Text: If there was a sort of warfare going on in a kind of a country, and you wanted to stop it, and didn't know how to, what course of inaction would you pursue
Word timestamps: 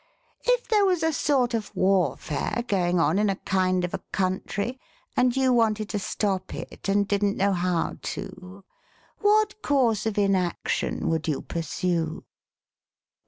If 0.45 0.67
there 0.67 0.83
was 0.83 1.03
a 1.03 1.13
sort 1.13 1.53
of 1.53 1.75
warfare 1.75 2.63
going 2.67 2.99
on 2.99 3.19
in 3.19 3.29
a 3.29 3.35
kind 3.35 3.85
of 3.85 3.93
a 3.93 4.01
country, 4.11 4.79
and 5.15 5.37
you 5.37 5.53
wanted 5.53 5.89
to 5.89 5.99
stop 5.99 6.55
it, 6.55 6.89
and 6.89 7.07
didn't 7.07 7.37
know 7.37 7.53
how 7.53 7.99
to, 8.17 8.63
what 9.19 9.61
course 9.61 10.07
of 10.07 10.17
inaction 10.17 11.07
would 11.09 11.27
you 11.27 11.43
pursue 11.43 12.23